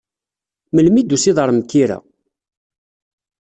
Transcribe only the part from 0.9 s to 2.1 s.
i d-tusiḍ ar Mkira?